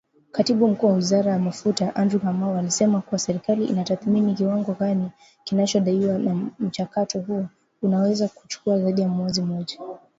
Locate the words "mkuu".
0.67-0.87